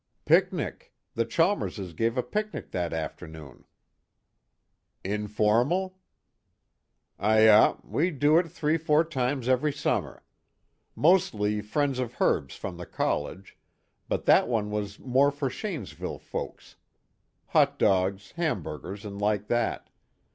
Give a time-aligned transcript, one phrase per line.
[0.25, 0.95] "Picnic.
[1.13, 3.65] The Chalmerses gave a picnic that afternoon."
[5.03, 5.99] "Informal?"
[7.19, 7.75] "Ayah.
[7.83, 10.23] We do it three four times every summer.
[10.95, 13.59] Mostly friends of Herb's from the college,
[14.09, 16.77] but that one was more for Shanesville folks.
[17.49, 19.91] Hot dogs, hamburgers and like that.